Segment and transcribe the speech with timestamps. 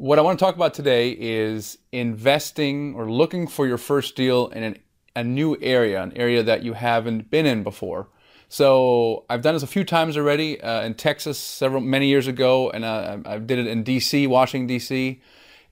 [0.00, 4.48] What I want to talk about today is investing or looking for your first deal
[4.48, 4.78] in an,
[5.14, 8.08] a new area, an area that you haven't been in before.
[8.48, 12.70] So I've done this a few times already uh, in Texas, several many years ago,
[12.70, 15.20] and uh, I did it in D.C., Washington D.C.,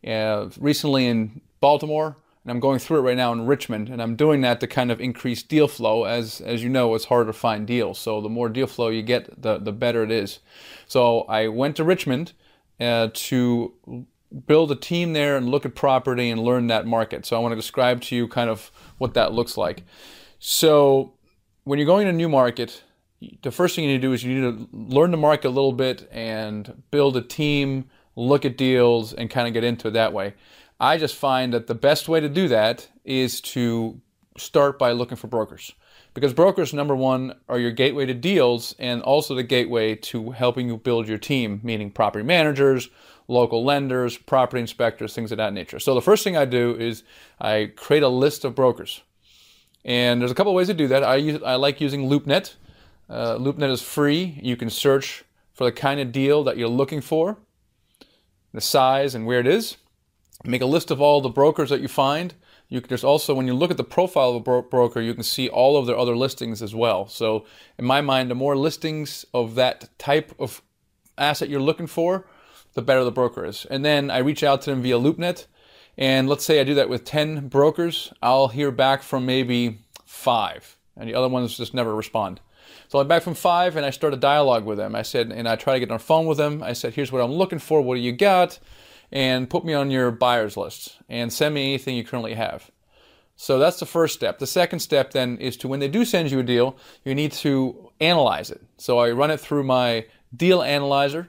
[0.07, 4.15] uh, recently in Baltimore, and I'm going through it right now in Richmond, and I'm
[4.15, 6.05] doing that to kind of increase deal flow.
[6.05, 9.01] As as you know, it's harder to find deals, so the more deal flow you
[9.01, 10.41] get, the the better it is.
[10.87, 12.35] So I went to Richmond
[12.79, 14.07] uh, to
[14.47, 17.25] build a team there and look at property and learn that market.
[17.25, 19.85] So I want to describe to you kind of what that looks like.
[20.39, 21.15] So
[21.65, 22.83] when you're going to a new market,
[23.43, 25.51] the first thing you need to do is you need to learn the market a
[25.51, 29.93] little bit and build a team, look at deals, and kind of get into it
[29.93, 30.35] that way.
[30.81, 34.01] I just find that the best way to do that is to
[34.39, 35.73] start by looking for brokers.
[36.15, 40.69] Because brokers, number one, are your gateway to deals and also the gateway to helping
[40.69, 42.89] you build your team, meaning property managers,
[43.29, 45.79] local lenders, property inspectors, things of that nature.
[45.79, 47.05] So the first thing I do is
[47.41, 49.03] I create a list of brokers.
[49.85, 51.05] And there's a couple ways to do that.
[51.05, 52.55] I, use, I like using LoopNet.
[53.09, 54.39] Uh, LoopNet is free.
[54.43, 57.39] You can search for the kind of deal that you're looking for,
[58.53, 59.77] the size and where it is.
[60.45, 62.35] Make a list of all the brokers that you find.
[62.69, 65.15] You can, there's also when you look at the profile of a bro- broker, you
[65.15, 67.09] can see all of their other listings as well.
[67.09, 67.45] So
[67.79, 70.63] in my mind, the more listings of that type of
[71.17, 72.27] asset you're looking for,
[72.75, 73.67] the better the broker is.
[73.71, 75.47] And then I reach out to them via LoopNet.
[75.97, 80.77] And let's say I do that with 10 brokers, I'll hear back from maybe five,
[80.97, 82.41] and the other ones just never respond.
[82.87, 84.95] So I'm back from five and I start a dialogue with them.
[84.95, 86.63] I said, and I try to get on the phone with them.
[86.63, 87.83] I said, here's what I'm looking for.
[87.83, 88.59] What do you got?
[89.11, 92.71] And put me on your buyers list and send me anything you currently have.
[93.37, 94.39] So that's the first step.
[94.39, 97.33] The second step then is to when they do send you a deal, you need
[97.33, 98.61] to analyze it.
[98.79, 101.29] So I run it through my deal analyzer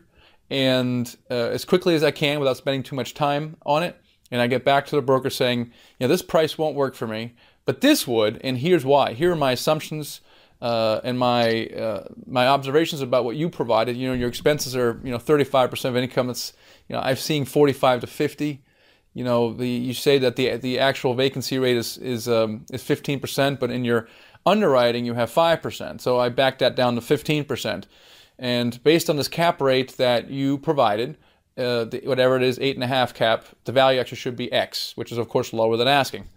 [0.49, 3.95] and uh, as quickly as I can without spending too much time on it.
[4.31, 7.07] And I get back to the broker saying, you know, this price won't work for
[7.07, 7.35] me,
[7.65, 9.13] but this would, and here's why.
[9.13, 10.21] Here are my assumptions
[10.61, 13.95] uh, and my uh, my observations about what you provided.
[13.95, 16.29] You know, your expenses are you know 35% of income.
[16.29, 16.53] It's
[16.87, 18.61] you know I've seen 45 to 50.
[19.13, 22.83] You know, the you say that the the actual vacancy rate is is um, is
[22.83, 24.07] 15%, but in your
[24.45, 26.01] underwriting you have 5%.
[26.01, 27.83] So I backed that down to 15%.
[28.37, 31.17] And based on this cap rate that you provided,
[31.57, 34.51] uh, the, whatever it is, eight and a half cap, the value actually should be
[34.51, 36.29] X, which is of course lower than asking.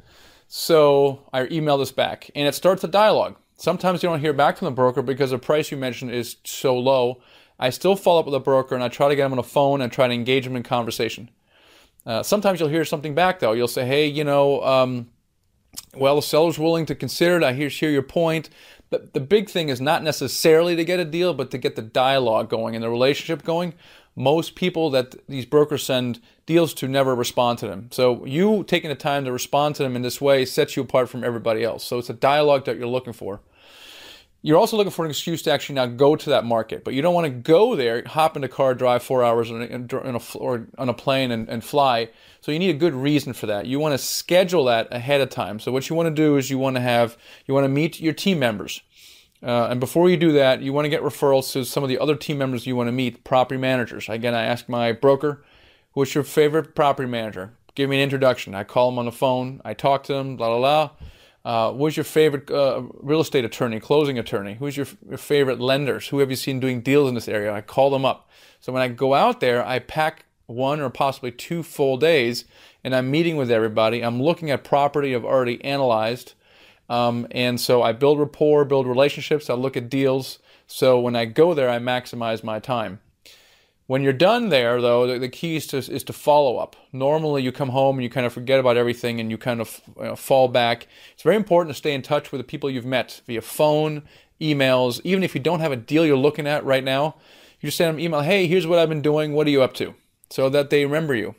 [0.49, 3.37] So I email this back, and it starts a dialogue.
[3.63, 6.77] Sometimes you don't hear back from the broker because the price you mentioned is so
[6.77, 7.23] low.
[7.61, 9.45] I still follow up with the broker and I try to get them on the
[9.45, 11.31] phone and try to engage them in conversation.
[12.05, 13.53] Uh, sometimes you'll hear something back though.
[13.53, 15.11] You'll say, "Hey, you know, um,
[15.95, 17.45] well, the seller's willing to consider it.
[17.45, 18.51] I hear, hear your point
[18.93, 21.83] the, the big thing is not necessarily to get a deal, but to get the
[21.83, 23.73] dialogue going and the relationship going.
[24.15, 27.89] Most people that these brokers send deals to never respond to them.
[27.91, 31.09] So you taking the time to respond to them in this way sets you apart
[31.09, 31.85] from everybody else.
[31.85, 33.41] So it's a dialogue that you're looking for.
[34.45, 37.03] You're also looking for an excuse to actually now go to that market, but you
[37.03, 40.17] don't want to go there, hop in a car, drive four hours in a, in
[40.17, 42.09] a, or on a plane and, and fly.
[42.41, 43.67] So you need a good reason for that.
[43.67, 45.61] You want to schedule that ahead of time.
[45.61, 47.17] So what you want to do is you want to have
[47.47, 48.83] you want to meet your team members.
[49.45, 51.99] Uh, and before you do that, you want to get referrals to some of the
[51.99, 54.09] other team members you want to meet, property managers.
[54.09, 55.45] Again, I ask my broker,
[55.93, 57.53] what's your favorite property manager?
[57.75, 58.55] Give me an introduction.
[58.55, 59.61] I call them on the phone.
[59.65, 60.91] I talk to them, blah, blah, blah.
[61.45, 64.55] Uh, who's your favorite uh, real estate attorney, closing attorney?
[64.55, 66.09] Who's your, your favorite lenders?
[66.09, 67.53] Who have you seen doing deals in this area?
[67.53, 68.29] I call them up.
[68.61, 72.45] So when I go out there, I pack one or possibly two full days
[72.85, 74.03] and I'm meeting with everybody.
[74.03, 76.35] I'm looking at property I've already analyzed.
[76.89, 80.39] Um, and so I build rapport, build relationships, I look at deals.
[80.67, 83.01] So when I go there, I maximize my time.
[83.93, 86.77] When you're done there, though, the, the key is to, is to follow up.
[86.95, 89.83] Normally, you come home and you kind of forget about everything and you kind of
[89.99, 90.89] you know, fall back.
[91.13, 94.05] It's very important to stay in touch with the people you've met via phone,
[94.41, 95.03] emails.
[95.05, 97.17] Even if you don't have a deal you're looking at right now,
[97.61, 99.35] you just send them an email, hey, here's what I've been doing.
[99.35, 99.95] What are you up to?
[100.31, 101.35] So that they remember you.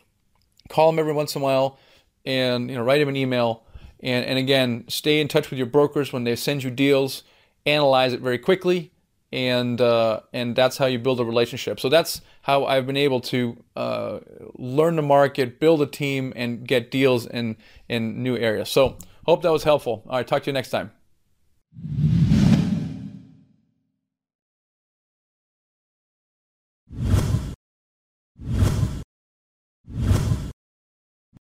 [0.70, 1.80] Call them every once in a while
[2.24, 3.64] and you know write them an email.
[4.02, 7.24] And, and again, stay in touch with your brokers when they send you deals.
[7.66, 8.92] Analyze it very quickly
[9.34, 11.80] and uh, and that's how you build a relationship.
[11.80, 14.20] So that's how I've been able to uh,
[14.54, 17.58] learn the market, build a team, and get deals in
[17.90, 18.70] in new areas.
[18.70, 18.96] So
[19.26, 20.04] hope that was helpful.
[20.08, 20.92] All right, talk to you next time.